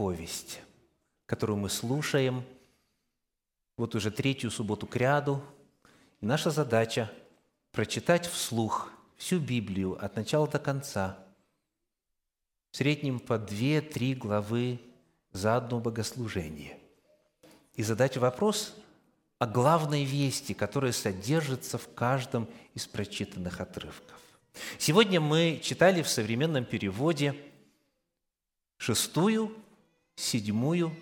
[0.00, 0.62] повесть,
[1.26, 2.42] которую мы слушаем
[3.76, 5.44] вот уже третью субботу к ряду.
[6.22, 7.12] И наша задача–
[7.70, 11.18] прочитать вслух всю Библию от начала до конца,
[12.70, 14.80] в среднем по две-три главы
[15.32, 16.78] за одно богослужение,
[17.74, 18.74] и задать вопрос
[19.38, 24.18] о главной вести, которая содержится в каждом из прочитанных отрывков.
[24.78, 27.34] Сегодня мы читали в современном переводе
[28.78, 29.54] шестую,
[30.20, 30.94] седьмую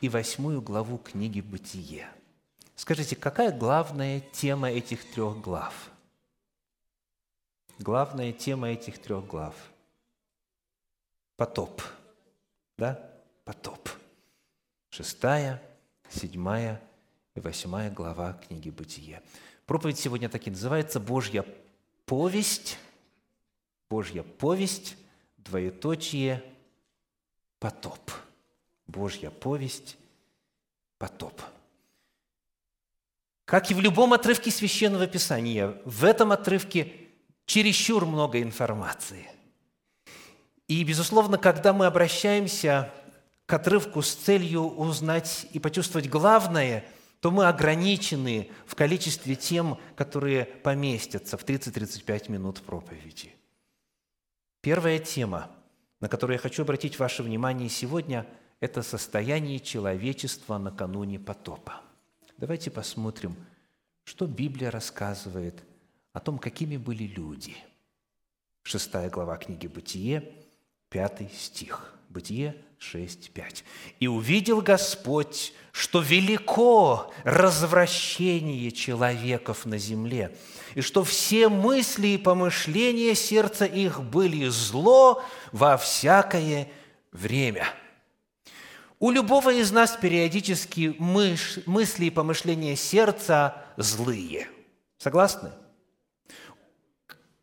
[0.00, 2.08] и восьмую главу книги «Бытие».
[2.74, 5.90] Скажите, какая главная тема этих трех глав?
[7.78, 9.54] Главная тема этих трех глав–
[11.36, 11.82] потоп.
[12.78, 13.10] Да?
[13.44, 13.88] Потоп.
[14.90, 15.62] Шестая,
[16.08, 16.80] седьмая
[17.34, 19.22] и восьмая глава книги «Бытие».
[19.66, 21.44] Проповедь сегодня так и называется «Божья
[22.06, 22.78] повесть»,
[23.90, 24.96] «Божья повесть»,
[25.36, 26.42] двоеточие,
[27.58, 28.10] потоп.
[28.86, 29.96] Божья повесть,
[30.98, 31.40] потоп.
[33.44, 36.92] Как и в любом отрывке Священного Писания, в этом отрывке
[37.46, 39.30] чересчур много информации.
[40.66, 42.90] И, безусловно, когда мы обращаемся
[43.46, 46.84] к отрывку с целью узнать и почувствовать главное,
[47.20, 53.34] то мы ограничены в количестве тем, которые поместятся в 30-35 минут проповеди.
[54.62, 55.50] Первая тема,
[56.00, 58.26] на которую я хочу обратить ваше внимание сегодня,
[58.60, 61.80] это состояние человечества накануне потопа.
[62.38, 63.36] Давайте посмотрим,
[64.04, 65.62] что Библия рассказывает
[66.12, 67.56] о том, какими были люди.
[68.62, 70.32] Шестая глава книги «Бытие»,
[70.88, 71.94] пятый стих.
[72.08, 73.64] Бытие 6, 5.
[73.98, 80.36] «И увидел Господь, что велико развращение человеков на земле,
[80.74, 86.68] и что все мысли и помышления сердца их были зло во всякое
[87.10, 87.66] время».
[89.04, 94.48] У любого из нас периодически мыш, мысли и помышления сердца злые.
[94.96, 95.50] Согласны?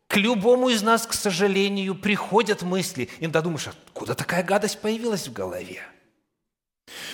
[0.08, 3.10] К любому из нас, к сожалению, приходят мысли.
[3.20, 5.84] Иногда думаешь, откуда такая гадость появилась в голове?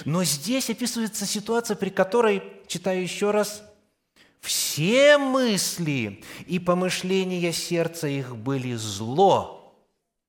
[0.06, 3.62] Но здесь описывается ситуация, при которой, читаю еще раз,
[4.40, 9.76] все мысли и помышления сердца их были зло.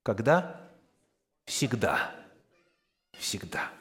[0.03, 0.61] Когда?
[1.45, 2.13] Всегда.
[3.17, 3.78] Всегда.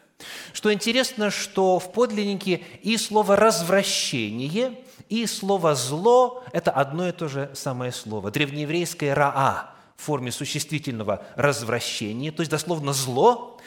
[0.58, 4.74] Что интересно, что в подлиннике и слово «развращение»,
[5.08, 8.32] и слово «зло»– это одно и то же самое слово.
[8.32, 13.60] Древнееврейское «раа» в форме существительного «развращение», то есть дословно «зло»,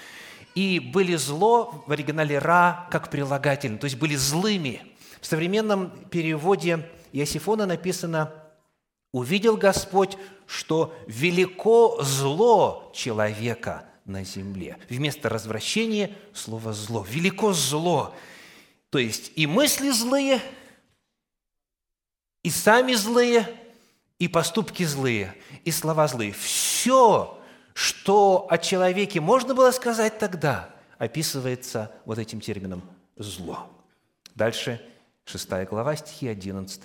[0.56, 4.82] и были зло в оригинале «ра» как прилагательное, то есть были злыми.
[5.20, 8.34] В современном переводе Иосифона написано
[9.12, 10.18] «Увидел Господь,
[10.48, 14.78] что велико зло человека на земле».
[14.88, 17.06] Вместо развращения слово «зло».
[17.08, 18.14] Велико зло.
[18.90, 20.40] То есть и мысли злые–
[22.42, 23.46] и сами злые,
[24.18, 25.34] и поступки злые,
[25.64, 26.32] и слова злые.
[26.32, 27.38] Все,
[27.74, 32.82] что о человеке можно было сказать тогда, описывается вот этим термином
[33.16, 33.70] «зло».
[34.34, 34.80] Дальше
[35.24, 36.84] 6 глава, стихи 11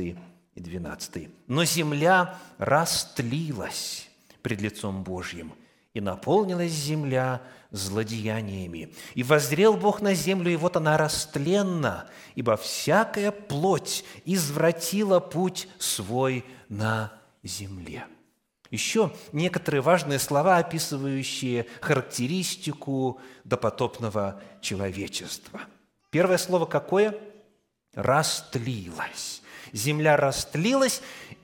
[0.56, 1.30] и 12.
[1.48, 4.10] «Но земля растлилась
[4.42, 5.54] пред лицом Божьим,
[5.96, 7.42] и наполнилась земля
[7.72, 8.94] злодеяниями.
[9.16, 16.46] И воззрел Бог на землю, и вот она растленна, ибо всякая плоть извратила путь свой
[16.70, 18.06] на земле».
[18.72, 25.62] Еще некоторые важные слова, описывающие характеристику допотопного человечества.
[26.10, 27.16] Первое слово какое?
[27.94, 29.42] «Растлилась».
[29.72, 31.02] Земля растлилась,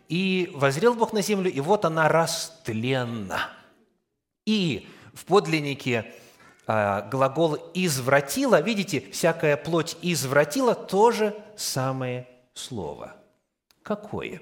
[0.09, 3.49] и возрел Бог на землю, и вот она растленна.
[4.45, 6.13] И в подлиннике
[6.67, 13.15] а, глагол «извратила», видите, всякая плоть «извратила»– то же самое слово.
[13.83, 14.41] Какое?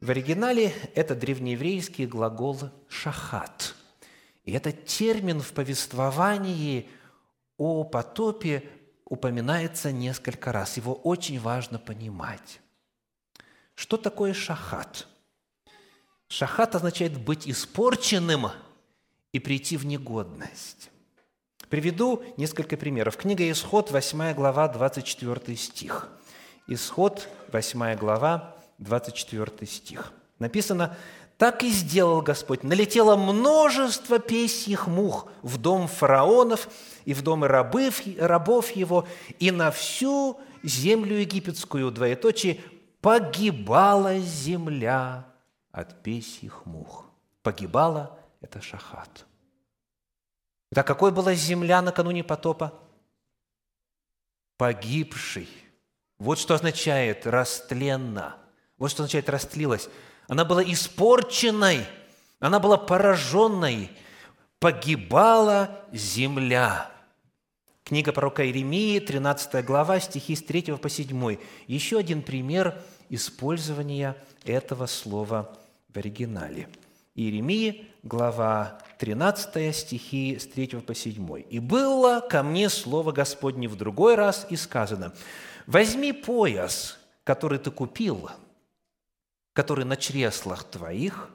[0.00, 2.58] В оригинале это древнееврейский глагол
[2.88, 3.74] «шахат».
[4.44, 6.88] И этот термин в повествовании
[7.56, 8.68] о потопе
[9.04, 10.76] упоминается несколько раз.
[10.76, 12.60] Его очень важно понимать.
[13.74, 15.06] Что такое шахат?
[16.30, 18.50] Шахат означает быть испорченным–
[19.32, 20.90] и прийти в негодность.
[21.68, 23.16] Приведу несколько примеров.
[23.16, 26.08] Книга Исход, 8 глава, 24 стих.
[26.66, 30.12] Исход, 8 глава, 24 стих.
[30.38, 30.96] Написано,
[31.38, 32.64] «Так и сделал Господь.
[32.64, 36.68] Налетело множество песьих мух в дом фараонов
[37.04, 39.06] и в дома рабов, рабов его,
[39.38, 42.60] и на всю землю египетскую, двоеточие,
[43.00, 45.29] погибала земля
[45.72, 47.04] от песьих мух».
[47.42, 49.26] Погибала– это шахат.
[50.72, 52.72] Так какой была земля накануне потопа?
[54.56, 55.48] Погибший.
[56.18, 58.36] Вот что означает растленно.
[58.78, 59.88] Вот что означает растлилась.
[60.28, 61.86] Она была испорченной,
[62.38, 63.90] она была пораженной.
[64.60, 66.90] Погибала земля.
[67.82, 71.38] Книга пророка Иеремии, 13 глава, стихи с 3 по 7.
[71.66, 75.58] Еще один пример использования этого слова
[75.92, 76.68] в оригинале.
[77.14, 81.44] Иеремии, глава 13 стихи с 3 по 7.
[81.50, 85.12] «И было ко мне слово Господне в другой раз, и сказано,
[85.66, 88.30] «Возьми пояс, который ты купил,
[89.52, 91.30] который на чреслах твоих,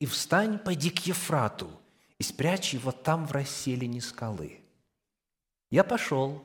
[0.00, 1.70] и встань, пойди к Ефрату,
[2.18, 4.60] и спрячь его там в расселине скалы».
[5.70, 6.44] Я пошел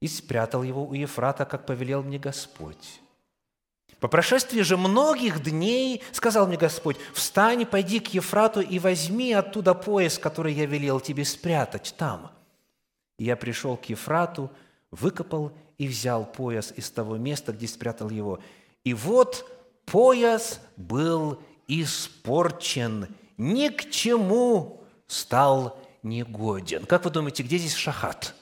[0.00, 3.00] и спрятал его у Ефрата, как повелел мне Господь.
[4.00, 9.74] По прошествии же многих дней сказал мне Господь, «Встань, пойди к Ефрату и возьми оттуда
[9.74, 12.30] пояс, который я велел тебе спрятать там».
[13.18, 14.50] И я пришел к Ефрату,
[14.90, 18.38] выкопал и взял пояс из того места, где спрятал его.
[18.84, 19.50] И вот
[19.84, 26.86] пояс был испорчен, ни к чему стал негоден.
[26.86, 28.34] Как вы думаете, где здесь шахат?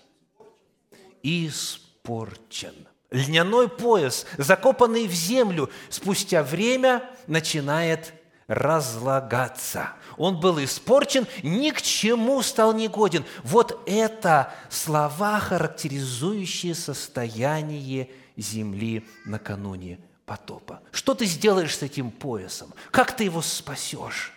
[1.27, 2.75] испорчен.
[3.11, 8.13] Льняной пояс, закопанный в землю, спустя время начинает
[8.49, 9.91] разлагаться.
[10.17, 13.25] Он был испорчен, ни к чему стал негоден.
[13.45, 20.81] Вот это слова, характеризующие состояние земли накануне потопа.
[20.91, 22.73] Что ты сделаешь с этим поясом?
[22.91, 24.33] Как ты его спасешь?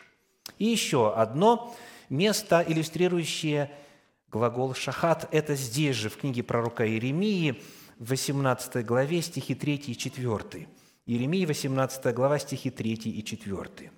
[0.57, 1.75] И еще одно
[2.10, 3.71] место, иллюстрирующее
[4.31, 7.63] Глагол «шахат»– это здесь же, в книге пророка Иеремии,
[7.99, 10.67] в 18 главе, стихи 3 и 4.
[11.05, 13.91] Иеремии, 18 глава, стихи 3 и 4.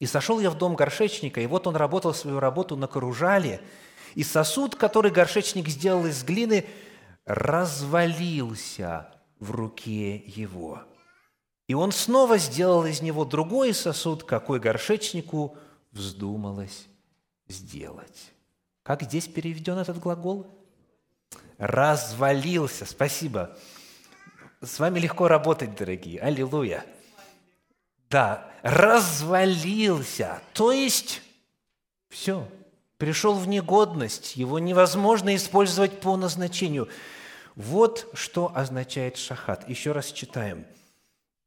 [0.00, 3.60] «И сошел я в дом горшечника, и вот он работал свою работу на кружале,
[4.16, 6.66] и сосуд, который горшечник сделал из глины,
[7.24, 9.08] развалился
[9.38, 10.82] в руке его.
[11.68, 15.56] И он снова сделал из него другой сосуд, какой горшечнику
[15.92, 16.88] вздумалось
[17.46, 18.32] сделать.
[18.82, 20.46] Как здесь переведен этот глагол?
[21.62, 22.84] Развалился.
[22.86, 23.56] Спасибо.
[24.60, 26.18] С вами легко работать, дорогие.
[26.18, 26.84] Аллилуйя.
[28.10, 30.42] Да, развалился.
[30.54, 31.22] То есть,
[32.08, 32.48] все,
[32.96, 34.34] пришел в негодность.
[34.34, 36.88] Его невозможно использовать по назначению.
[37.54, 39.68] Вот что означает шахат.
[39.68, 40.66] Еще раз читаем.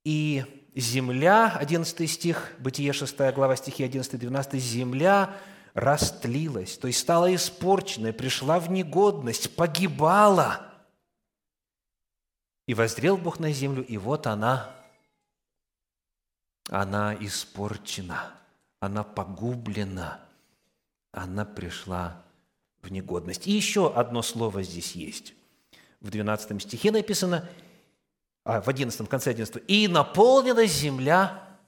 [0.06, 0.46] «И
[0.76, 5.36] земля», 11 стих, Бытие 6 глава, стихи 11-12, «земля
[5.76, 10.74] растлилась, то есть стала испорченной, пришла в негодность, погибала.
[12.66, 14.74] И воздрел Бог на землю, и вот она,
[16.70, 18.34] она испорчена,
[18.80, 20.22] она погублена,
[21.12, 22.24] она пришла
[22.82, 23.46] в негодность.
[23.46, 25.34] И еще одно слово здесь есть.
[26.00, 27.50] В 12 стихе написано,
[28.46, 31.60] а в 11, в конце 11, «И наполнилась земля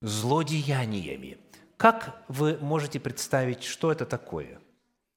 [0.00, 1.43] злодеяниями».
[1.84, 4.58] Как вы можете представить, что это такое?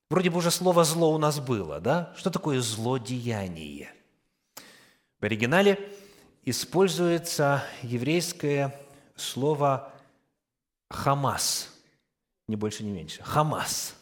[0.09, 2.13] Вроде бы уже слово «зло» у нас было, да?
[2.17, 3.89] Что такое злодеяние?
[5.21, 5.79] В оригинале
[6.43, 8.77] используется еврейское
[9.15, 9.93] слово
[10.89, 11.69] «хамас»,
[12.49, 13.23] не больше, не меньше.
[13.23, 13.95] «Хамас».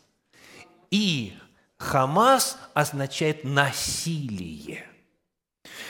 [0.90, 1.38] И
[1.78, 4.90] «хамас» означает «насилие».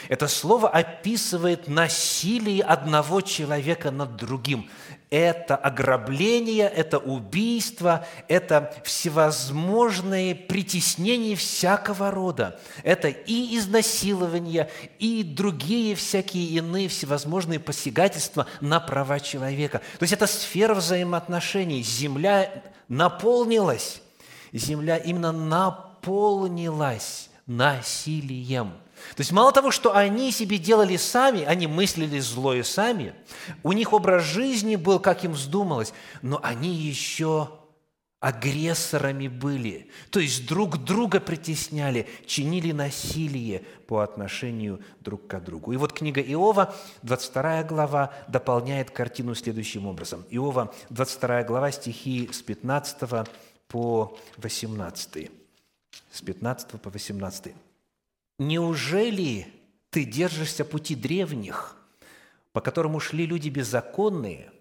[0.07, 4.69] Это слово описывает насилие одного человека над другим.
[5.09, 12.59] Это ограбление, это убийство, это всевозможные притеснения всякого рода.
[12.83, 14.69] Это и изнасилование,
[15.00, 19.79] и другие всякие иные всевозможные посягательства на права человека.
[20.00, 21.81] То есть это сфера взаимоотношений.
[21.81, 24.01] Земля наполнилась,
[24.51, 28.74] земля именно наполнилась насилием–
[29.15, 33.13] то есть мало того, что они себе делали сами, они мыслили злое сами,
[33.63, 37.50] у них образ жизни был, как им вздумалось, но они еще
[38.19, 45.74] агрессорами были, то есть друг друга притесняли, чинили насилие по отношению друг к другу.
[45.74, 50.25] И вот книга Иова, 22 глава, дополняет картину следующим образом.
[50.31, 53.29] Иова, 22 глава, стихи с 15
[53.67, 55.31] по 18.
[56.12, 57.53] С 15 по 18.
[58.37, 59.47] Неужели
[59.89, 61.77] ты держишься пути древних,
[62.51, 64.51] по которому шли люди беззаконные,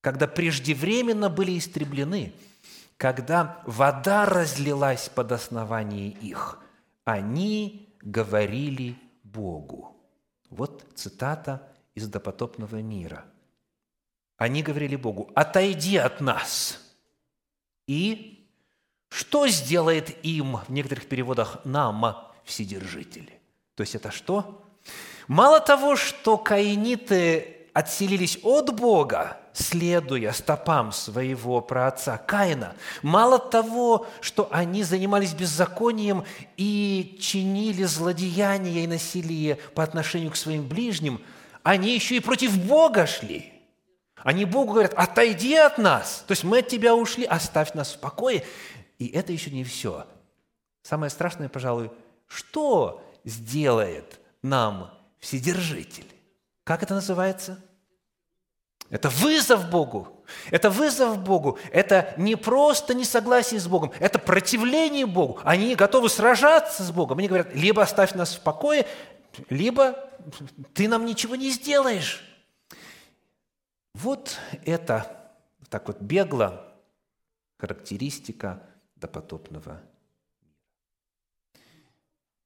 [0.00, 2.34] когда преждевременно были истреблены,
[2.96, 6.58] когда вода разлилась под основание их,
[7.04, 9.96] они говорили Богу.
[10.50, 13.24] Вот цитата из допотопного мира.
[14.36, 16.80] Они говорили Богу, отойди от нас.
[17.86, 18.46] И
[19.08, 23.32] что сделает им, в некоторых переводах, нам, Вседержитель?
[23.74, 24.62] То есть это что?
[25.26, 34.48] Мало того, что каиниты отселились от Бога, следуя стопам своего праотца Каина, мало того, что
[34.50, 36.24] они занимались беззаконием
[36.56, 41.20] и чинили злодеяния и насилие по отношению к своим ближним,
[41.62, 43.52] они еще и против Бога шли.
[44.16, 47.98] Они Богу говорят, отойди от нас, то есть мы от тебя ушли, оставь нас в
[47.98, 48.44] покое.
[48.98, 50.06] И это еще не все.
[50.82, 51.90] Самое страшное, пожалуй,
[52.26, 56.10] что сделает нам Вседержитель?
[56.64, 57.62] Как это называется?
[58.90, 60.24] Это вызов Богу.
[60.50, 61.58] Это вызов Богу.
[61.72, 65.40] Это не просто несогласие с Богом, это противление Богу.
[65.44, 67.18] Они готовы сражаться с Богом.
[67.18, 68.86] Они говорят, либо оставь нас в покое,
[69.50, 70.08] либо
[70.74, 72.24] ты нам ничего не сделаешь.
[73.94, 75.32] Вот это
[75.68, 76.72] так вот бегло
[77.58, 78.62] характеристика
[78.96, 79.80] допотопного.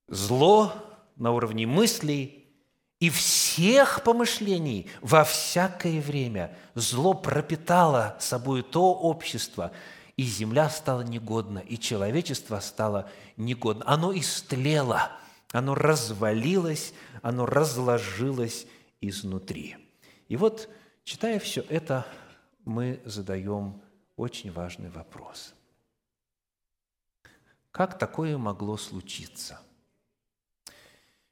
[0.09, 0.73] Зло
[1.17, 2.47] на уровне мыслей
[2.99, 9.71] и всех помышлений во всякое время зло пропитало собой то общество,
[10.17, 13.85] и земля стала негодна, и человечество стало негодно.
[13.87, 15.13] Оно истлело,
[15.53, 18.67] оно развалилось, оно разложилось
[19.01, 19.77] изнутри.
[20.29, 20.69] И вот,
[21.05, 22.05] читая все это,
[22.65, 23.81] мы задаем
[24.17, 25.55] очень важный вопрос.
[27.71, 29.61] Как такое могло случиться?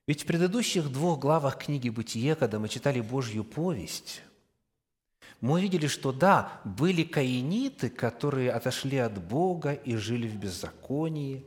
[0.07, 4.23] Ведь в предыдущих двух главах книги «Бытие», когда мы читали Божью повесть,
[5.41, 11.45] мы видели, что да, были каиниты, которые отошли от Бога и жили в беззаконии,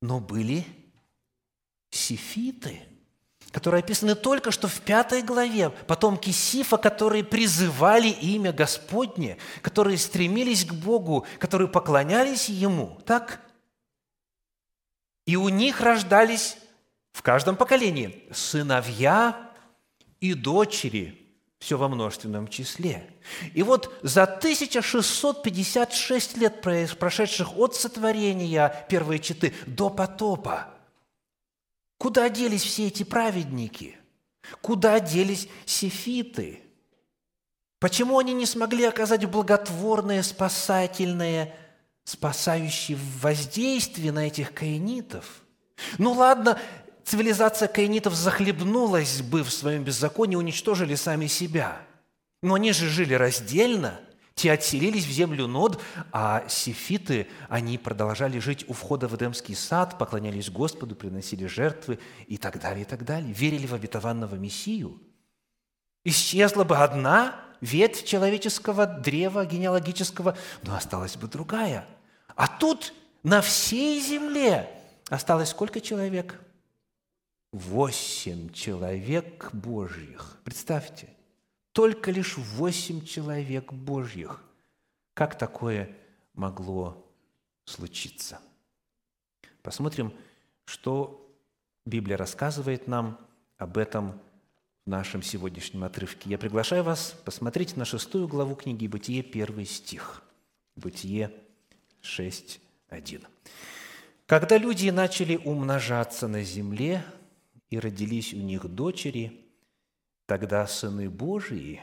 [0.00, 0.64] но были
[1.90, 2.82] сифиты–
[3.50, 10.64] которые описаны только что в пятой главе, потомки Сифа, которые призывали имя Господне, которые стремились
[10.64, 13.00] к Богу, которые поклонялись Ему.
[13.06, 13.40] Так?
[15.26, 16.58] И у них рождались
[17.18, 19.50] в каждом поколении сыновья
[20.20, 21.26] и дочери,
[21.58, 23.10] все во множественном числе.
[23.54, 30.68] И вот за 1656 лет, прошедших от сотворения первой четы до потопа,
[31.98, 33.98] Куда делись все эти праведники?
[34.60, 36.62] Куда делись сефиты?
[37.80, 41.56] Почему они не смогли оказать благотворное, спасательное,
[42.04, 45.42] спасающее воздействие на этих каинитов?
[45.98, 46.56] Ну ладно,
[47.08, 51.80] цивилизация каинитов захлебнулась бы в своем беззаконии, уничтожили сами себя.
[52.42, 54.00] Но они же жили раздельно–
[54.38, 59.98] те отселились в землю Нод, а сифиты, они продолжали жить у входа в Эдемский сад,
[59.98, 61.98] поклонялись Господу, приносили жертвы
[62.28, 63.32] и так далее, и так далее.
[63.32, 65.02] Верили в обетованного Мессию.
[66.04, 71.84] Исчезла бы одна ветвь человеческого древа генеалогического, но осталась бы другая.
[72.36, 74.70] А тут на всей земле
[75.10, 76.40] осталось сколько человек?
[77.52, 80.38] Восемь человек Божьих.
[80.44, 81.08] Представьте
[81.78, 84.42] только лишь восемь человек Божьих.
[85.14, 85.96] Как такое
[86.34, 87.06] могло
[87.64, 88.40] случиться?
[89.62, 90.12] Посмотрим,
[90.64, 91.24] что
[91.86, 93.16] Библия рассказывает нам
[93.58, 94.20] об этом
[94.84, 96.28] в нашем сегодняшнем отрывке.
[96.30, 100.24] Я приглашаю вас посмотреть на шестую главу книги «Бытие», первый стих.
[100.74, 101.32] «Бытие
[102.02, 103.24] 6.1».
[104.26, 107.04] «Когда люди начали умножаться на земле,
[107.70, 109.48] и родились у них дочери,
[110.28, 111.80] Тогда сыны Божии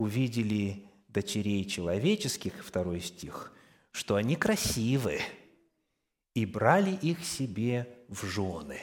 [0.00, 3.52] увидели дочерей человеческих, второй стих,
[3.92, 5.20] что они красивы,
[6.34, 8.80] и брали их себе в жены,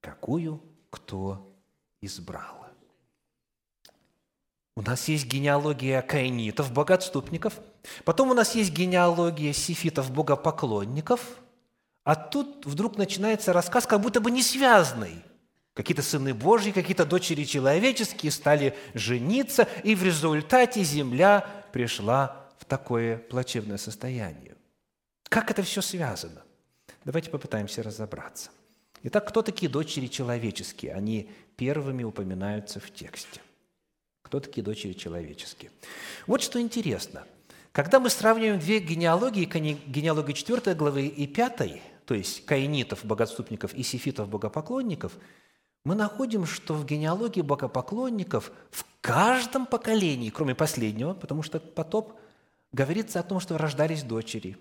[0.00, 1.52] какую кто
[2.00, 2.66] избрал.
[4.76, 7.58] У нас есть генеалогия каинитов, богоотступников,
[8.04, 11.36] потом у нас есть генеалогия сифитов, богопоклонников,
[12.04, 15.22] а тут вдруг начинается рассказ, как будто бы не связанный–
[15.74, 23.16] Какие-то сыны Божьи, какие-то дочери человеческие стали жениться, и в результате земля пришла в такое
[23.16, 24.56] плачевное состояние.
[25.30, 26.42] Как это все связано?
[27.06, 28.50] Давайте попытаемся разобраться.
[29.04, 30.92] Итак, кто такие дочери человеческие?
[30.92, 33.40] Они первыми упоминаются в тексте.
[34.22, 35.70] Кто такие дочери человеческие?
[36.26, 37.24] Вот что интересно.
[37.72, 41.82] Когда мы сравниваем две генеалогии, генеалогию 4 главы и 5,
[42.12, 45.12] то есть каинитов, богоотступников и сифитов, богопоклонников–
[45.84, 52.12] мы находим, что в генеалогии богопоклонников в каждом поколении, кроме последнего, потому что потоп,
[52.70, 54.56] говорится о том, что рождались дочери.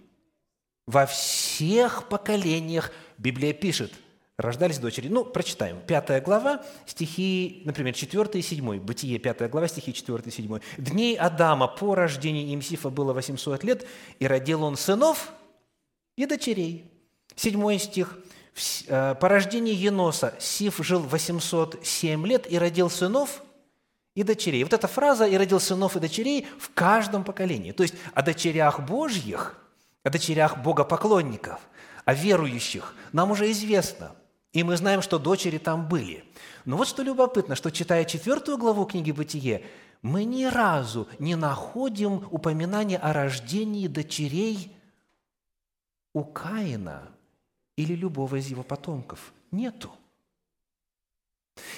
[0.88, 3.94] Во всех поколениях Библия пишет,
[4.36, 5.10] рождались дочери.
[5.10, 5.80] Ну, прочитаем.
[5.86, 8.80] Пятая глава, стихи, например, 4 и 7.
[8.80, 10.60] Бытие, пятая глава, стихи 4 и 7.
[10.80, 13.86] «Дней Адама по рождении Имсифа было 800 лет,
[14.18, 15.32] и родил он сынов
[16.18, 16.92] и дочерей».
[17.36, 18.18] Седьмой стих.
[18.88, 23.42] Э, «По рождении Еноса Сиф жил 807 лет и родил сынов
[24.16, 24.64] и дочерей».
[24.64, 27.72] Вот эта фраза «и родил сынов и дочерей» в каждом поколении.
[27.72, 29.58] То есть о дочерях Божьих,
[30.04, 31.60] о дочерях богопоклонников,
[32.06, 34.12] о верующих нам уже известно.
[34.54, 36.26] И мы знаем, что дочери там были.
[36.66, 39.64] Но вот что любопытно, что читая четвертую главу книги «Бытие»,
[40.02, 44.76] мы ни разу не находим упоминания о рождении дочерей
[46.14, 47.10] у Каина
[47.76, 49.34] или любого из его потомков.
[49.52, 49.92] Нету.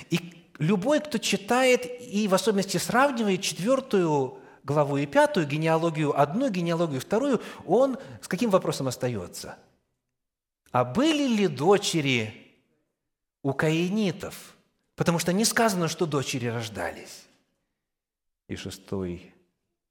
[0.09, 7.01] И любой, кто читает и в особенности сравнивает четвертую главу и пятую, генеалогию одну, генеалогию
[7.01, 9.57] вторую, он с каким вопросом остается?
[10.71, 12.57] А были ли дочери
[13.41, 14.55] у каинитов?
[14.95, 17.25] Потому что не сказано, что дочери рождались.
[18.47, 19.33] И шестой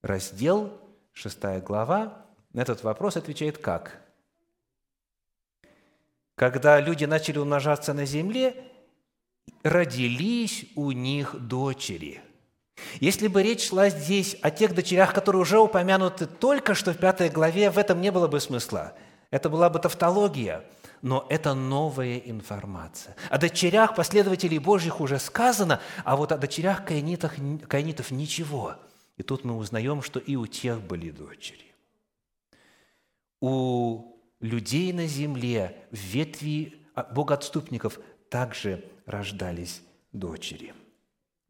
[0.00, 0.78] раздел,
[1.12, 4.01] шестая глава на этот вопрос отвечает как?
[6.34, 8.54] Когда люди начали умножаться на земле,
[9.62, 12.20] родились у них дочери.
[13.00, 17.28] Если бы речь шла здесь о тех дочерях, которые уже упомянуты только что в пятой
[17.28, 18.94] главе, в этом не было бы смысла.
[19.30, 20.64] Это была бы тавтология,
[21.00, 23.16] но это новая информация.
[23.30, 27.32] О дочерях последователей Божьих уже сказано, а вот о дочерях каинитов,
[27.68, 28.76] каинитов ничего.
[29.16, 31.74] И тут мы узнаем, что и у тех были дочери.
[33.40, 34.11] У
[34.42, 36.74] людей на земле, в ветви
[37.14, 39.80] богоотступников также рождались
[40.12, 40.74] дочери.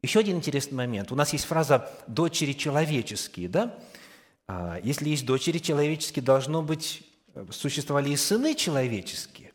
[0.01, 1.11] Еще один интересный момент.
[1.11, 3.77] У нас есть фраза «дочери человеческие», да?
[4.47, 7.03] А, если есть дочери человеческие, должно быть,
[7.51, 9.53] существовали и сыны человеческие.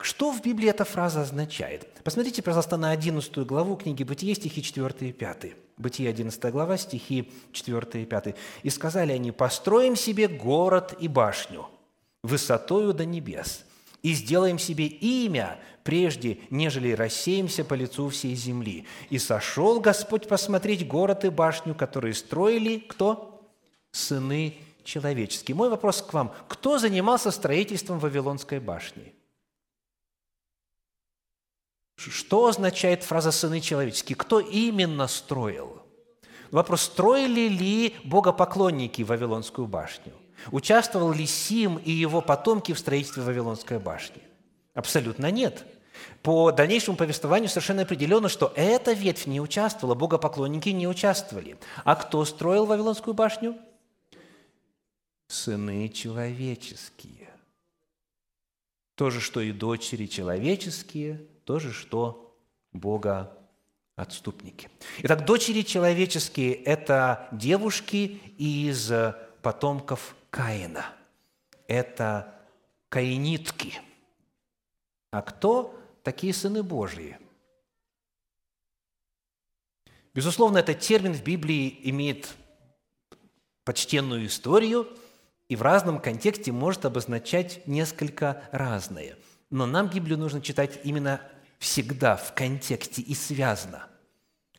[0.00, 1.86] Что в Библии эта фраза означает?
[2.02, 5.52] Посмотрите, пожалуйста, на 11 главу книги «Бытие», стихи 4 и 5.
[5.76, 8.34] Бытие, 11 глава, стихи 4 и 5.
[8.62, 11.68] «И сказали они, построим себе город и башню,
[12.22, 13.64] высотою до небес,
[14.02, 18.86] и сделаем себе имя, прежде, нежели рассеемся по лицу всей земли.
[19.10, 23.42] И сошел Господь посмотреть город и башню, которые строили кто?
[23.90, 25.54] Сыны человеческие.
[25.54, 26.34] Мой вопрос к вам.
[26.48, 29.14] Кто занимался строительством Вавилонской башни?
[31.96, 34.14] Что означает фраза «сыны человеческие»?
[34.14, 35.82] Кто именно строил?
[36.52, 40.12] Вопрос, строили ли богопоклонники Вавилонскую башню?
[40.50, 44.22] Участвовал ли Сим и его потомки в строительстве Вавилонской башни?
[44.74, 45.64] Абсолютно нет.
[46.22, 51.58] По дальнейшему повествованию совершенно определенно, что эта ветвь не участвовала, богопоклонники не участвовали.
[51.84, 53.56] А кто строил Вавилонскую башню?
[55.28, 57.28] Сыны человеческие.
[58.94, 62.36] То же, что и дочери человеческие, то же, что
[62.72, 63.32] Бога
[63.96, 64.70] отступники.
[64.98, 68.92] Итак, дочери человеческие– это девушки из
[69.42, 70.86] потомков Каина.
[71.66, 72.34] Это
[72.88, 73.80] каинитки.
[75.10, 77.18] А кто такие сыны Божьи?
[80.14, 82.34] Безусловно, этот термин в Библии имеет
[83.64, 84.88] почтенную историю
[85.48, 89.16] и в разном контексте может обозначать несколько разное.
[89.50, 91.20] Но нам Библию нужно читать именно
[91.58, 93.86] всегда в контексте и связано.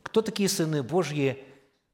[0.02, 1.44] Кто такие сыны Божьи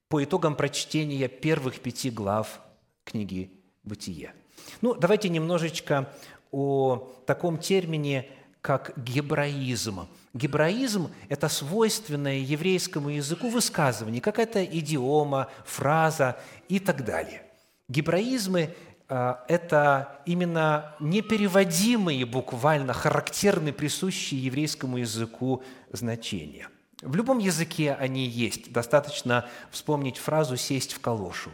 [0.08, 2.60] по итогам прочтения первых пяти глав
[3.04, 3.55] книги
[3.86, 4.34] «Бытие».
[4.82, 6.12] Ну, давайте немножечко
[6.52, 8.28] о таком термине,
[8.60, 10.08] как гебраизм.
[10.34, 16.36] Гебраизм– это свойственное еврейскому языку высказывание, какая-то идиома, фраза
[16.68, 17.42] и так далее.
[17.88, 18.74] Гебраизмы
[19.08, 26.68] а,– это именно непереводимые буквально, характерные, присущие еврейскому языку значения.
[27.02, 28.72] В любом языке они есть.
[28.72, 31.50] Достаточно вспомнить фразу «сесть в калошу».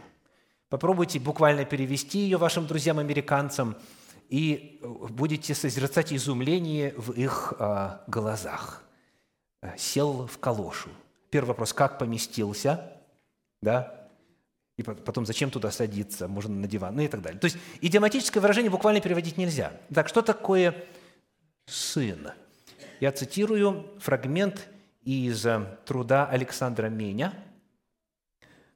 [0.73, 3.75] Попробуйте буквально перевести ее вашим друзьям-американцам,
[4.27, 8.81] и будете созерцать изумление в их а, глазах.
[9.77, 10.89] Сел в калошу.
[11.29, 12.91] Первый вопрос– как поместился?
[13.61, 14.09] Да?
[14.75, 16.27] И потом, зачем туда садиться?
[16.27, 17.39] Можно на диван, ну и так далее.
[17.39, 19.73] То есть идиоматическое выражение буквально переводить нельзя.
[19.93, 20.73] Так, что такое
[21.67, 22.31] сын?
[22.99, 24.67] Я цитирую фрагмент
[25.03, 25.45] из
[25.85, 27.31] труда Александра Меня–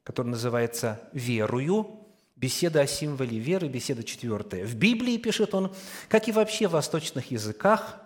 [0.08, 2.00] который называется «Верую»,
[2.34, 4.64] беседа о символе веры, беседа четвертая.
[4.64, 5.70] В Библии, пишет он,
[6.08, 8.00] как и вообще в восточных языках,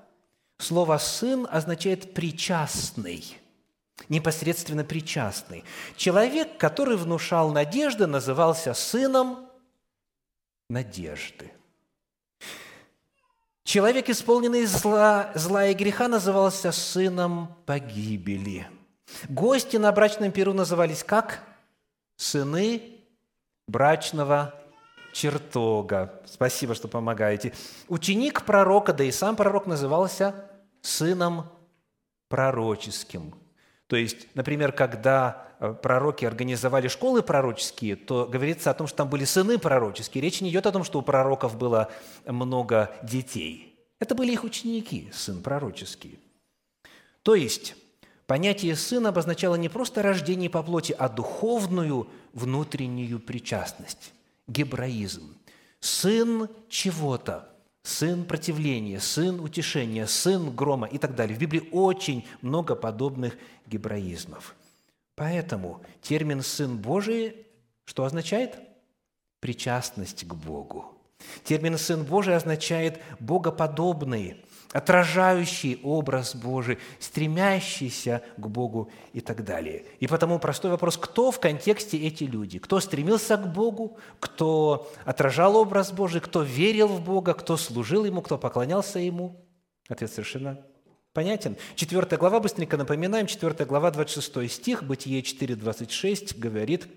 [0.58, 3.36] слово «сын» означает «причастный»,
[4.08, 5.62] непосредственно причастный.
[5.96, 9.48] Человек, который внушал надежды, назывался сыном
[10.68, 11.52] надежды.
[13.62, 18.66] Человек, исполненный зла, зла и греха, назывался сыном погибели.
[19.28, 21.51] Гости на брачном перу назывались как?
[22.22, 23.00] Сыны
[23.66, 24.54] брачного
[25.12, 26.22] чертога.
[26.24, 27.52] Спасибо, что помогаете.
[27.88, 30.48] Ученик пророка, да и сам пророк назывался
[30.82, 31.50] сыном
[32.28, 33.34] пророческим.
[33.88, 39.08] То есть, например, когда э, пророки организовали школы пророческие, то говорится о том, что там
[39.08, 40.22] были сыны пророческие.
[40.22, 41.90] Речь не идет о том, что у пророков было
[42.24, 43.84] много детей.
[43.98, 46.20] Это были их ученики, сын пророческий.
[47.24, 47.74] То есть,
[48.32, 54.14] понятие «сын» обозначало не просто рождение по плоти, а духовную внутреннюю причастность,
[54.46, 55.36] гебраизм.
[55.80, 57.50] Сын чего-то–
[57.82, 61.36] сын противления, сын утешения, сын грома и так далее.
[61.36, 64.54] В Библии очень много подобных гебраизмов.
[65.14, 67.46] Поэтому термин «сын Божий»
[67.84, 68.58] что означает?
[69.40, 70.98] Причастность к Богу.
[71.44, 74.42] Термин «сын Божий» означает «богоподобный»,
[74.72, 79.84] отражающий образ Божий, стремящийся к Богу и так далее.
[80.00, 82.58] И потому простой вопрос, кто в контексте эти люди?
[82.58, 88.22] Кто стремился к Богу, кто отражал образ Божий, кто верил в Бога, кто служил Ему,
[88.22, 89.44] кто поклонялся Ему?
[89.88, 90.58] Ответ совершенно
[91.12, 91.56] понятен.
[91.74, 96.88] Четвертая глава, быстренько напоминаем, четвертая глава, 26 стих, Бытие 4, 26 говорит,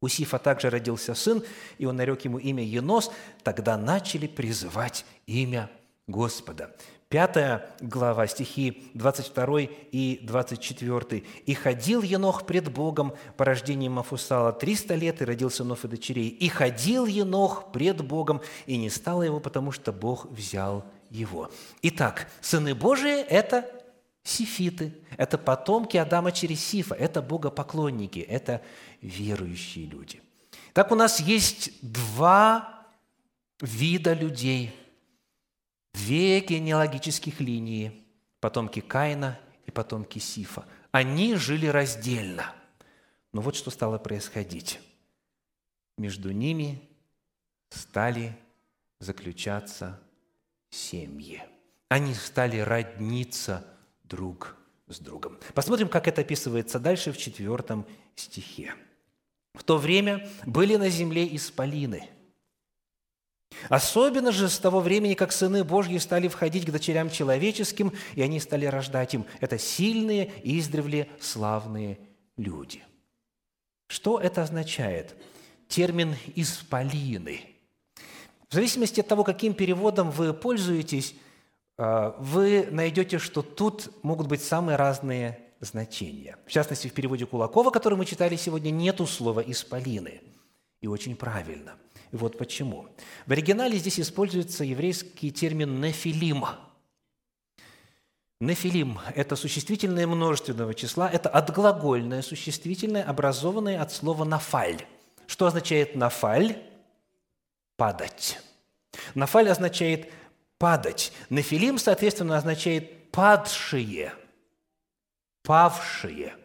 [0.00, 1.42] у Сифа также родился сын,
[1.78, 3.10] и он нарек ему имя Енос.
[3.42, 5.70] Тогда начали призывать имя
[6.06, 6.74] Господа.
[7.08, 9.60] Пятая глава, стихи 22
[9.92, 11.24] и 24.
[11.46, 16.28] «И ходил Енох пред Богом по рождению Мафусала триста лет, и родил сынов и дочерей.
[16.28, 21.50] И ходил Енох пред Богом, и не стало его, потому что Бог взял его».
[21.80, 23.64] Итак, сыны Божии– это
[24.22, 28.60] сифиты, это потомки Адама через Сифа, это богопоклонники, это
[29.00, 30.20] верующие люди.
[30.74, 32.86] Так у нас есть два
[33.62, 34.74] вида людей–
[35.94, 38.04] Две генеалогических линии,
[38.40, 40.64] потомки Каина и потомки Сифа.
[40.90, 42.54] Они жили раздельно.
[43.32, 44.80] Но вот что стало происходить.
[45.96, 46.80] Между ними
[47.70, 48.36] стали
[49.00, 50.00] заключаться
[50.70, 51.42] семьи.
[51.88, 53.66] Они стали родниться
[54.04, 55.38] друг с другом.
[55.54, 58.74] Посмотрим, как это описывается дальше в четвертом стихе.
[59.54, 62.08] В то время были на земле исполины–
[63.68, 68.40] Особенно же с того времени, как сыны Божьи стали входить к дочерям человеческим, и они
[68.40, 69.24] стали рождать им.
[69.40, 71.98] Это сильные, издревле славные
[72.36, 72.84] люди.
[73.88, 75.16] Что это означает?
[75.68, 77.40] Термин «исполины».
[78.48, 81.14] В зависимости от того, каким переводом вы пользуетесь,
[81.76, 86.36] а, вы найдете, что тут могут быть самые разные значения.
[86.46, 90.22] В частности, в переводе Кулакова, который мы читали сегодня, нету слова «исполины».
[90.80, 91.74] И очень правильно–
[92.12, 92.88] и вот почему.
[93.26, 96.44] В оригинале здесь используется еврейский термин «нефилим».
[98.40, 104.86] Нефилим– это существительное множественного числа, это отглагольное существительное, образованное от слова «нафаль».
[105.26, 106.56] Что означает «нафаль»?
[107.76, 108.38] Падать.
[109.14, 110.12] «Нафаль» означает
[110.56, 111.12] «падать».
[111.30, 114.12] Нефилим, соответственно, означает «падшие»,
[115.42, 116.36] «павшие».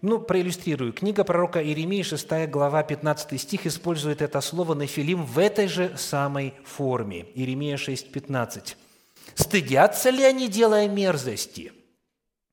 [0.00, 0.92] Ну, проиллюстрирую.
[0.92, 6.54] Книга пророка Иеремии, 6 глава, 15 стих, использует это слово «нефилим» в этой же самой
[6.64, 7.26] форме.
[7.34, 8.76] Иеремия 6, 15.
[9.34, 11.72] «Стыдятся ли они, делая мерзости?»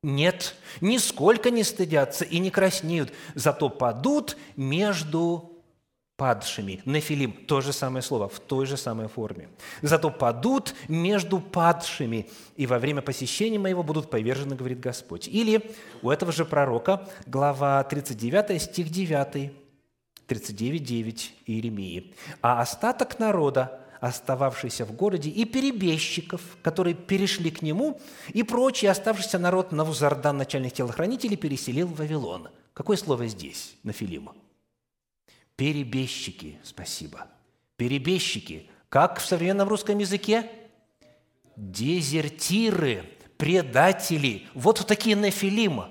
[0.02, 5.55] Нет, нисколько не стыдятся и не краснеют, зато падут между
[6.18, 6.82] падшими.
[6.86, 9.50] Нефилим– то же самое слово, в той же самой форме.
[9.82, 15.28] «Зато падут между падшими, и во время посещения моего будут повержены, говорит Господь».
[15.28, 19.52] Или у этого же пророка, глава 39, стих 9,
[20.28, 22.14] 39.9 Иеремии.
[22.42, 28.00] «А остаток народа, остававшийся в городе, и перебежчиков, которые перешли к нему,
[28.34, 32.48] и прочий оставшийся народ Навузардан, начальник телохранителей, переселил в Вавилон».
[32.74, 34.34] Какое слово здесь, на Филима?
[35.56, 37.28] Перебежчики, спасибо.
[37.78, 38.70] Перебежчики.
[38.90, 40.50] Как в современном русском языке?
[41.56, 43.06] Дезертиры,
[43.38, 44.48] предатели.
[44.54, 45.90] Вот такие нефилимы.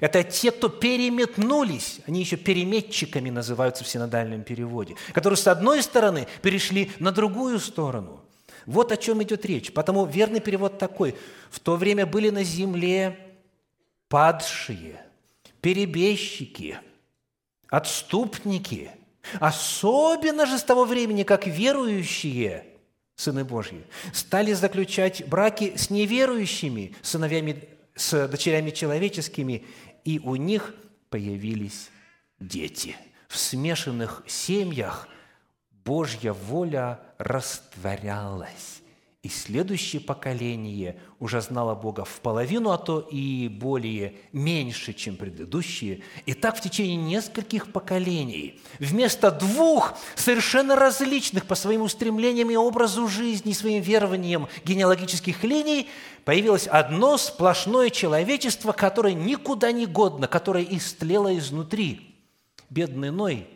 [0.00, 6.28] Это те, кто переметнулись, они еще переметчиками называются в синодальном переводе, которые с одной стороны
[6.42, 8.20] перешли на другую сторону.
[8.66, 9.72] Вот о чем идет речь.
[9.72, 11.16] Потому верный перевод такой.
[11.50, 13.18] В то время были на земле
[14.08, 15.00] падшие,
[15.62, 16.78] перебежчики,
[17.68, 18.90] отступники,
[19.40, 22.64] Особенно же с того времени, как верующие
[23.14, 29.64] сыны Божьи стали заключать браки с неверующими сыновьями, с дочерями человеческими,
[30.04, 30.74] и у них
[31.10, 31.90] появились
[32.38, 32.96] дети.
[33.28, 35.08] В смешанных семьях
[35.84, 38.77] Божья воля растворялась,
[39.24, 46.02] и следующее поколение уже знало Бога в половину, а то и более меньше, чем предыдущие.
[46.24, 53.08] И так в течение нескольких поколений вместо двух совершенно различных по своим устремлениям и образу
[53.08, 55.88] жизни, своим верованиям генеалогических линий
[56.24, 62.14] появилось одно сплошное человечество, которое никуда не годно, которое истлело изнутри.
[62.70, 63.48] Бедный Ной,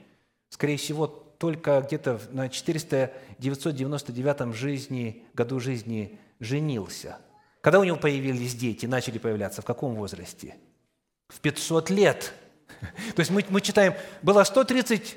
[0.49, 7.19] скорее всего, только где-то на 400-999 жизни, году жизни женился.
[7.61, 10.55] Когда у него появились дети, начали появляться, в каком возрасте?
[11.27, 12.33] В 500 лет.
[13.17, 15.17] То есть мы, мы читаем, было 130,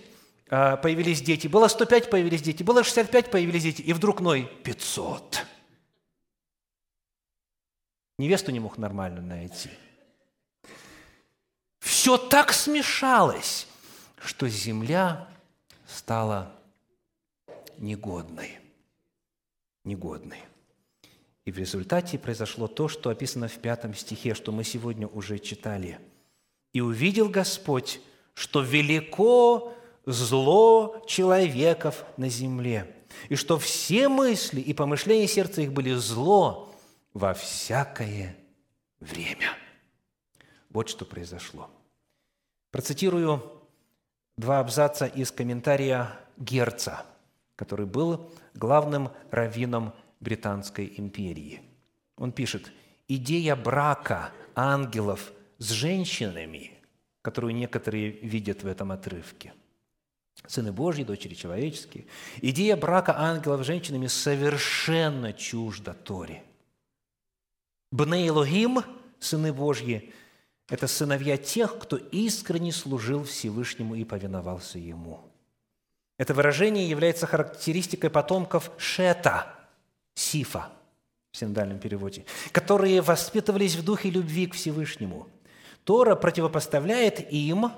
[0.49, 5.45] а, появились дети, было 105, появились дети, было 65, появились дети, и вдруг Ной 500.
[8.17, 9.69] Невесту не мог нормально найти.
[11.81, 13.67] Все так смешалось,
[14.17, 15.27] что земля
[15.87, 16.51] стала
[17.77, 18.59] негодной.
[19.83, 20.39] Негодной.
[21.45, 25.99] И в результате произошло то, что описано в пятом стихе, что мы сегодня уже читали.
[26.73, 28.01] «И увидел Господь,
[28.33, 29.73] что велико
[30.05, 32.95] зло человеков на земле,
[33.29, 36.73] и что все мысли и помышления сердца их были зло
[37.13, 38.35] во всякое
[38.99, 39.55] время».
[40.69, 41.69] Вот что произошло.
[42.71, 43.54] Процитирую
[44.37, 47.05] два абзаца из комментария Герца,
[47.55, 51.61] который был главным раввином Британской империи.
[52.17, 52.71] Он пишет,
[53.07, 56.71] «Идея брака ангелов с женщинами,
[57.21, 59.53] которую некоторые видят в этом отрывке,
[60.47, 62.05] сыны Божьи, дочери человеческие,
[62.41, 66.43] идея брака ангелов с женщинами совершенно чужда Торе.
[67.91, 68.79] Бней Элогим,
[69.19, 70.13] сыны Божьи–
[70.69, 75.32] это сыновья тех, кто искренне служил Всевышнему и повиновался Ему.
[76.17, 79.47] Это выражение является характеристикой потомков Шета,
[80.15, 80.69] Сифа
[81.32, 85.28] в синдальном переводе, которые воспитывались в духе любви к Всевышнему.
[85.84, 87.71] Тора противопоставляет им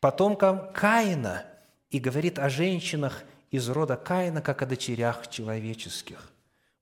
[0.00, 1.44] потомкам Каина
[1.90, 6.32] и говорит о женщинах из рода Каина, как о дочерях человеческих.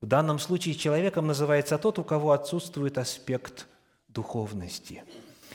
[0.01, 3.67] В данном случае человеком называется тот, у кого отсутствует аспект
[4.15, 5.03] духовности.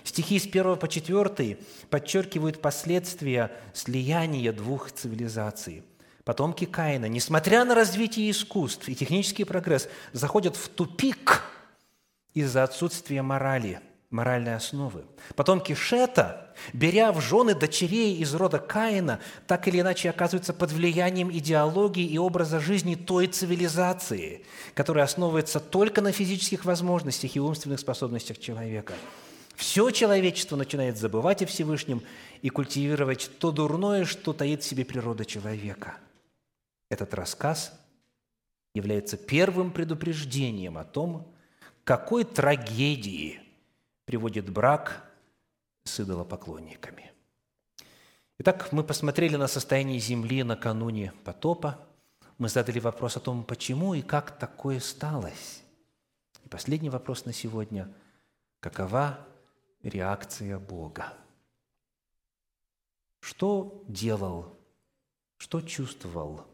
[0.03, 1.57] Стихи с 1 по 4
[1.89, 5.83] подчеркивают последствия слияния двух цивилизаций.
[6.23, 11.43] Потомки Каина, несмотря на развитие искусств и технический прогресс, заходят в тупик
[12.33, 15.05] из-за отсутствия морали, моральной основы.
[15.35, 21.31] Потомки Шета, беря в жены дочерей из рода Каина, так или иначе оказываются под влиянием
[21.31, 28.39] идеологии и образа жизни той цивилизации, которая основывается только на физических возможностях и умственных способностях
[28.39, 28.93] человека–
[29.59, 32.01] все человечество начинает забывать о Всевышнем
[32.41, 35.97] и культивировать то дурное, что таит в себе природа человека.
[36.89, 37.77] Этот рассказ
[38.73, 41.35] является первым предупреждением о том,
[41.83, 43.41] какой трагедии
[44.09, 45.07] приводит брак
[45.83, 47.11] с идолопоклонниками.
[48.39, 51.87] Итак, мы посмотрели на состояние земли накануне потопа.
[52.39, 55.61] Мы задали вопрос о том, почему и как такое сталось.
[56.43, 57.87] И последний вопрос на сегодня–
[58.59, 59.27] какова
[59.83, 61.13] реакция Бога.
[63.19, 64.57] Что делал,
[65.37, 66.47] что чувствовал,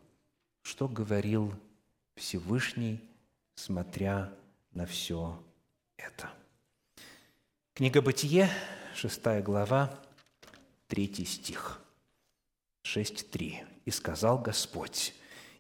[0.62, 1.54] что говорил
[2.16, 3.02] Всевышний,
[3.56, 4.34] смотря
[4.74, 5.42] на все
[5.96, 6.30] это.
[7.76, 8.50] Книга Бытие,
[8.96, 10.00] 6 глава,
[10.88, 11.82] 3 стих,
[12.86, 13.66] 6.3.
[13.84, 15.14] «И сказал Господь,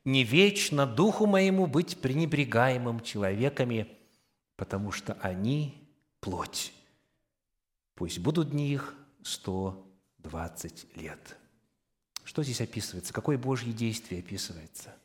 [0.05, 3.97] не вечно духу моему быть пренебрегаемым человеками,
[4.55, 5.77] потому что они–
[6.21, 6.71] плоть,
[7.95, 11.37] Пусть будут дни их 120 лет.
[12.23, 13.11] Что здесь описывается?
[13.11, 14.95] Какое Божье действие описывается?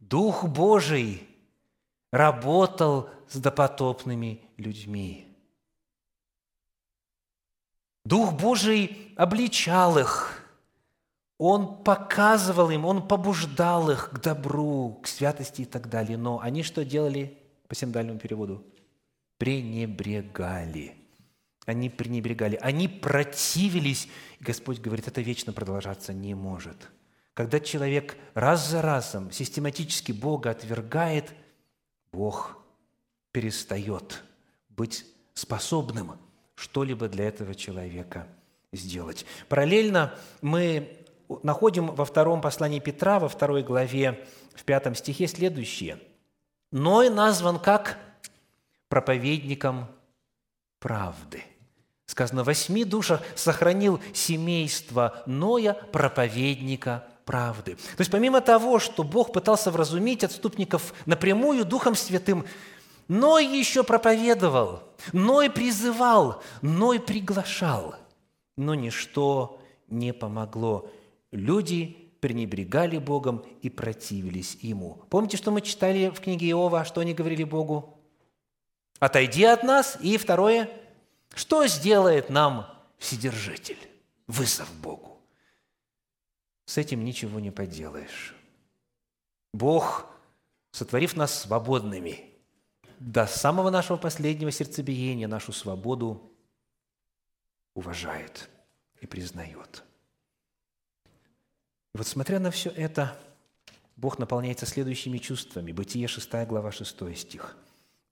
[0.00, 1.26] Дух Божий
[2.12, 5.29] работал с допотопными людьми.
[8.04, 10.42] Дух Божий обличал их,
[11.38, 16.16] Он показывал им, Он побуждал их к добру, к святости и так далее.
[16.16, 18.64] Но они что делали по синдальному переводу?
[19.38, 20.96] Пренебрегали–
[21.70, 24.08] они пренебрегали, они противились.
[24.40, 26.90] И Господь говорит, это вечно продолжаться не может.
[27.34, 31.32] Когда человек раз за разом систематически Бога отвергает,
[32.12, 32.58] Бог
[33.32, 34.22] перестает
[34.68, 36.18] быть способным
[36.60, 38.26] что-либо для этого человека
[38.72, 39.24] сделать.
[39.48, 40.96] Параллельно мы
[41.42, 45.98] находим во втором послании Петра, во второй главе, в пятом стихе следующее.
[46.70, 47.98] «Ной назван как
[48.88, 49.86] проповедником
[50.78, 51.42] правды».
[52.06, 57.76] Сказано, восьми душах сохранил семейство Ноя, проповедника правды.
[57.76, 62.44] То есть помимо того, что Бог пытался вразумить отступников напрямую Духом Святым,
[63.10, 67.96] но еще проповедовал, но и призывал, но и приглашал.
[68.56, 70.88] Но ничто не помогло.
[71.32, 75.02] Люди пренебрегали Богом и противились Ему.
[75.10, 77.98] Помните, что мы читали в книге Иова, что они говорили Богу?
[79.00, 79.98] «Отойди от нас».
[80.00, 80.70] И второе,
[81.34, 82.68] что сделает нам
[82.98, 83.88] Вседержитель?
[84.28, 85.18] Вызов Богу.
[86.64, 88.36] С этим ничего не поделаешь.
[89.52, 90.06] Бог,
[90.70, 92.26] сотворив нас свободными–
[93.00, 96.30] до самого нашего последнего сердцебиения нашу свободу
[97.74, 98.48] уважает
[99.00, 99.82] и признает.
[101.94, 103.18] И вот смотря на все это,
[103.96, 105.72] Бог наполняется следующими чувствами.
[105.72, 107.56] Бытие 6 глава 6 стих.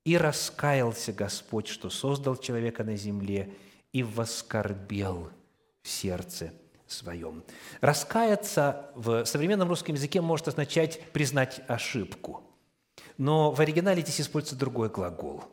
[0.04, 3.54] «И раскаялся Господь, что создал человека на земле,
[3.92, 5.30] и воскорбел
[5.82, 6.52] в сердце
[6.86, 7.44] своем».
[7.82, 12.42] Раскаяться в современном русском языке может означать признать ошибку–
[13.18, 15.44] но в оригинале здесь используется другой глагол.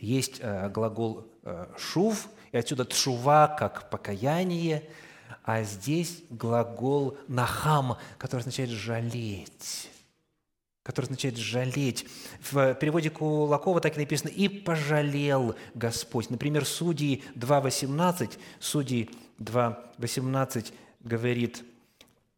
[0.00, 4.88] Есть э, глагол э, «шув», и отсюда «тшува» как «покаяние»,
[5.44, 9.88] а здесь глагол «нахам», который означает «жалеть»
[10.82, 12.06] который означает «жалеть».
[12.40, 16.28] В переводе Кулакова так и написано «и пожалел Господь».
[16.28, 19.08] Например, Судьи 2.18, Судьи
[19.38, 21.62] 2.18 говорит,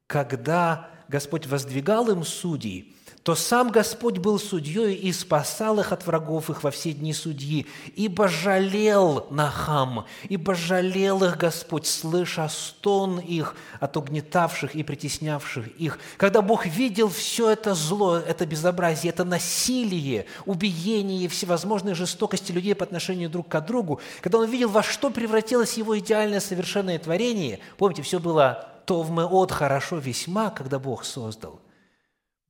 [0.06, 2.94] «Когда Господь воздвигал им судей,
[3.24, 7.66] то сам Господь был судьей и спасал их от врагов их во все дни судьи,
[7.96, 15.98] ибо жалел Нахам, ибо жалел их Господь, слыша стон их от угнетавших и притеснявших их.
[16.18, 22.84] Когда Бог видел все это зло, это безобразие, это насилие, убиение, всевозможные жестокости людей по
[22.84, 28.02] отношению друг к другу, когда Он видел, во что превратилось Его идеальное совершенное творение, помните,
[28.02, 31.58] все было то в от хорошо весьма, когда Бог создал–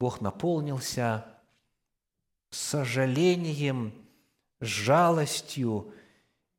[0.05, 1.25] Бог наполнился
[2.51, 4.07] сожалением,
[4.61, 5.95] жалостью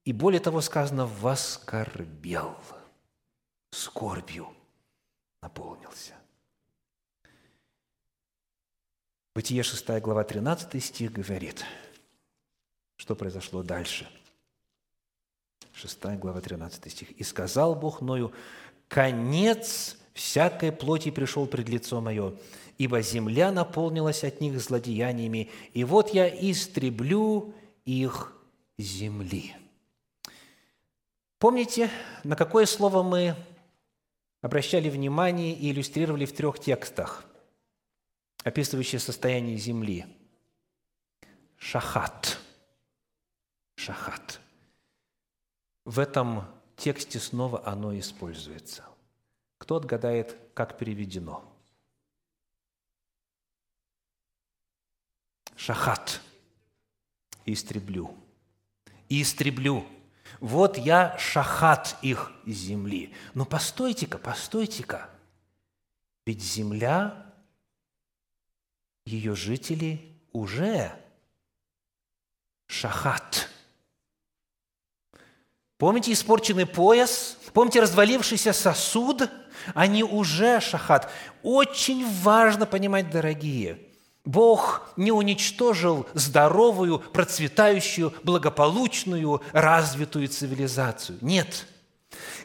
[0.03, 2.58] и, более того, сказано, воскорбел,
[3.69, 4.51] скорбью
[5.43, 6.15] наполнился.
[9.36, 11.63] Бытие 6 глава 13 стих говорит,
[12.95, 14.10] что произошло дальше.
[15.73, 17.12] 6 глава 13 стих.
[17.12, 18.34] «И сказал Бог Ною,
[18.88, 22.34] конец всякой плоти пришел пред лицо мое,
[22.80, 27.54] ибо земля наполнилась от них злодеяниями, и вот я истреблю
[27.86, 28.36] их
[28.80, 29.54] земли».
[31.38, 31.91] Помните,
[32.23, 33.36] на какое слово мы
[34.41, 37.25] обращали внимание и иллюстрировали в трех текстах,
[38.43, 40.06] описывающие состояние земли?
[41.58, 42.39] Шахат.
[43.75, 44.39] Шахат.
[45.84, 46.45] В этом
[46.78, 48.86] тексте снова оно используется.
[49.65, 51.43] Кто отгадает, как переведено?
[55.56, 56.21] Шахат.
[57.47, 58.15] Истреблю.
[59.10, 59.88] Истреблю.
[60.39, 63.15] Вот я шахат их земли.
[63.34, 65.10] Но постойте-ка, постойте-ка.
[66.28, 67.34] Ведь земля,
[69.04, 70.95] ее жители уже
[72.67, 73.49] шахат.
[75.77, 77.38] Помните испорченный пояс?
[77.53, 79.29] Помните развалившийся сосуд?
[79.73, 81.11] Они уже шахат.
[81.43, 83.79] Очень важно понимать, дорогие,
[84.23, 91.17] Бог не уничтожил здоровую, процветающую, благополучную, развитую цивилизацию.
[91.21, 91.67] Нет.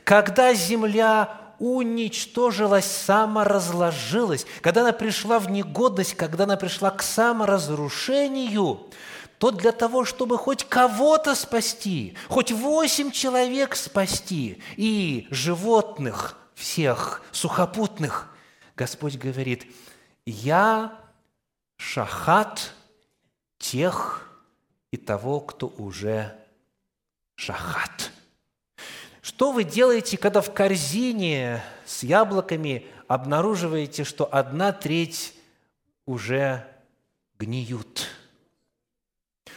[0.05, 8.89] Когда земля уничтожилась, саморазложилась, когда она пришла в негодность, когда она пришла к саморазрушению,
[9.41, 18.29] то для того, чтобы хоть кого-то спасти, хоть восемь человек спасти и животных всех, сухопутных,
[18.77, 19.65] Господь говорит,
[20.27, 20.93] я
[21.79, 22.75] шахат
[23.57, 24.31] тех
[24.91, 26.37] и того, кто уже
[27.35, 28.13] шахат.
[29.23, 35.33] Что вы делаете, когда в корзине с яблоками обнаруживаете, что одна треть
[36.05, 36.67] уже
[37.39, 38.07] гниют?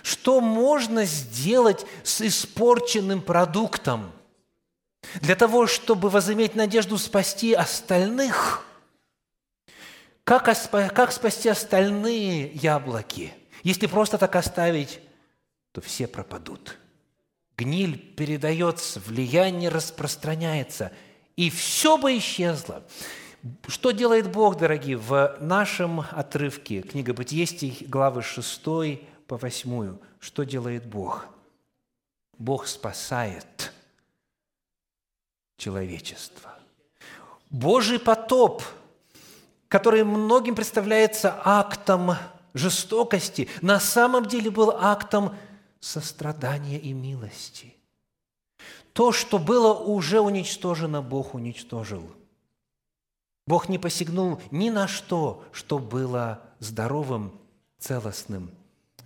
[0.03, 4.11] Что можно сделать с испорченным продуктом
[5.15, 8.63] для того, чтобы возыметь надежду спасти остальных–
[10.23, 10.49] как,
[10.93, 13.33] как спасти остальные яблоки?
[13.63, 14.99] Если просто так оставить,
[15.73, 16.77] то все пропадут.
[17.57, 20.91] Гниль передается, влияние распространяется,
[21.35, 22.83] и все бы исчезло.
[23.67, 27.45] Что делает Бог, дорогие, в нашем отрывке, книга Бытие,
[27.87, 28.61] главы 6
[29.33, 31.25] по 8, что делает Бог?
[32.37, 33.73] Бог спасает
[35.57, 36.53] человечество.
[37.49, 38.61] Божий потоп–
[39.73, 42.11] который многим представляется актом
[42.53, 45.35] жестокости, на самом деле был актом
[45.79, 47.73] сострадания и милости.
[48.93, 52.03] То, что было уже уничтожено, Бог уничтожил.
[53.47, 57.33] Бог не посягнул ни на что, что было здоровым,
[57.79, 58.51] целостным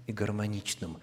[0.07, 0.99] и гармоничным.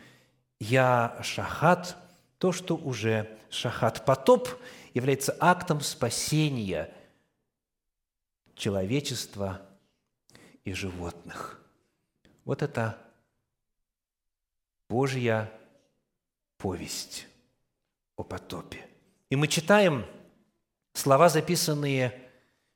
[0.59, 1.97] Я шахат,
[2.39, 4.05] то, что уже шахат.
[4.05, 4.49] Потоп
[4.95, 6.93] является актом спасения
[8.55, 9.63] человечества
[10.65, 11.61] и животных.
[12.45, 12.99] Вот это
[14.89, 15.53] Божья
[16.59, 17.27] повесть
[18.17, 18.87] о потопе.
[19.29, 20.07] И мы читаем
[20.95, 22.29] слова, записанные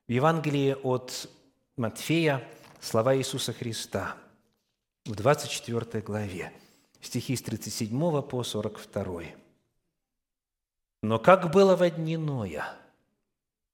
[0.06, 1.28] в Евангелии от
[1.76, 2.46] Матфея,
[2.80, 4.16] слова Иисуса Христа
[5.08, 6.52] в 24 главе,
[7.00, 9.22] стихи с 37 по 42.
[11.02, 12.76] «Но как было во дни Ноя,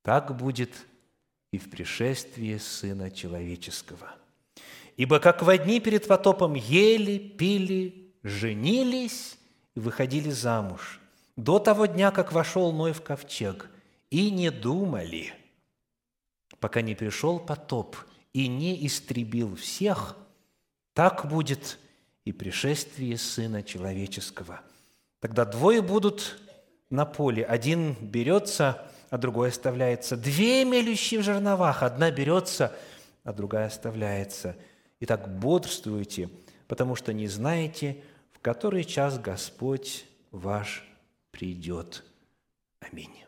[0.03, 0.71] так будет
[1.51, 4.15] и в пришествии Сына Человеческого.
[4.97, 9.37] Ибо как во дни перед потопом ели, пили, женились
[9.75, 11.01] и выходили замуж,
[11.37, 13.69] до того дня, как вошел Ной в ковчег,
[14.11, 15.35] и не думали,
[16.61, 17.97] пока не пришел потоп
[18.33, 20.17] и не истребил всех,
[20.95, 21.79] так будет
[22.25, 24.63] и пришествие Сына Человеческого.
[25.21, 26.39] Тогда двое будут
[26.89, 30.17] на поле, один берется– а другой оставляется.
[30.17, 32.77] Две мелющие в жерновах, одна берется,
[33.23, 34.57] а другая оставляется.
[34.99, 36.31] Итак, бодрствуйте,
[36.67, 40.85] потому что не знаете, в который час Господь ваш
[41.31, 42.03] придет.
[42.81, 43.24] Аминь.